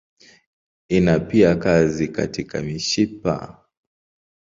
Ina 0.89 1.19
pia 1.19 1.55
kazi 1.55 2.07
katika 2.07 2.61
mishipa. 2.61 3.65